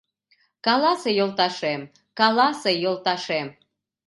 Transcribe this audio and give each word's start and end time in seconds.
Каласе, 0.65 1.09
йолташем, 1.19 1.81
каласе, 2.19 2.71
йолташем 2.83 3.47